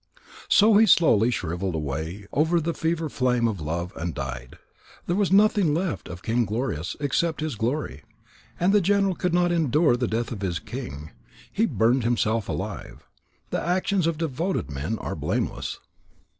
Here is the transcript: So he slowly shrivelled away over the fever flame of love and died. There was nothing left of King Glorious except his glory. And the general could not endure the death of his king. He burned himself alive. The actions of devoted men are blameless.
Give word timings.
So 0.49 0.77
he 0.77 0.87
slowly 0.87 1.29
shrivelled 1.29 1.75
away 1.75 2.25
over 2.33 2.59
the 2.59 2.73
fever 2.73 3.07
flame 3.07 3.47
of 3.47 3.61
love 3.61 3.93
and 3.95 4.15
died. 4.15 4.57
There 5.05 5.15
was 5.15 5.31
nothing 5.31 5.75
left 5.75 6.07
of 6.07 6.23
King 6.23 6.43
Glorious 6.43 6.95
except 6.99 7.39
his 7.39 7.53
glory. 7.53 8.01
And 8.59 8.73
the 8.73 8.81
general 8.81 9.13
could 9.13 9.31
not 9.31 9.51
endure 9.51 9.95
the 9.95 10.07
death 10.07 10.31
of 10.31 10.41
his 10.41 10.57
king. 10.57 11.11
He 11.51 11.67
burned 11.67 12.03
himself 12.03 12.49
alive. 12.49 13.05
The 13.51 13.61
actions 13.61 14.07
of 14.07 14.17
devoted 14.17 14.71
men 14.71 14.97
are 14.97 15.15
blameless. 15.15 15.77